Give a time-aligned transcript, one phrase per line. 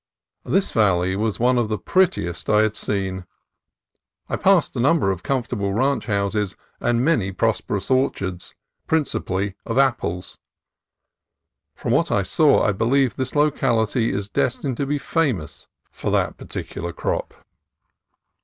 [0.45, 3.27] This valley was one of the prettiest I had seen.
[4.29, 8.55] I passed a number of comfort able ranch houses and many prosperous orchards,
[8.87, 10.39] principally of apples.
[11.75, 16.35] From what I saw, I believe this locality is destined to be famous for that
[16.35, 17.35] par ticular crop.